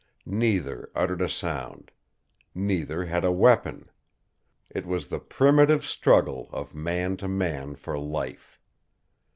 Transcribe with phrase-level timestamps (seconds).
[0.25, 1.91] Neither uttered a sound.
[2.55, 3.91] Neither had a weapon.
[4.67, 8.59] It was the primitive struggle of man to man for life.